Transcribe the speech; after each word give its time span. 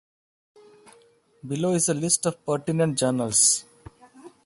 Below 1.45 1.73
is 1.75 1.87
a 1.89 1.93
list 1.93 2.25
of 2.25 2.43
pertinent 2.43 2.97
journals. 2.97 3.65